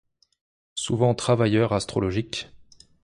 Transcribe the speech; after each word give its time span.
Souvent 0.73 1.13
travailleur 1.13 1.71
astrologique. 1.73 2.49